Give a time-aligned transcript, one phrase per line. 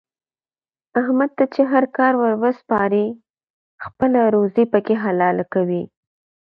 [0.99, 3.05] احمد ته چې هر کار ور وسپارې
[3.83, 5.83] خپله روزي پکې حلاله کوي.